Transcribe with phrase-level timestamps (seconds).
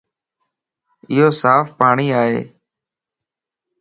[1.11, 2.39] ايو صاف پاڻي ائي